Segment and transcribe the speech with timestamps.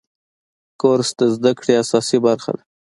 [0.81, 2.63] کورس د زده کړې اساسي برخه ده.